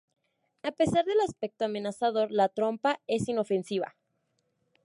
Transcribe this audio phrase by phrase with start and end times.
[0.63, 3.95] A pesar del aspecto amenazador, la trompa es inofensiva.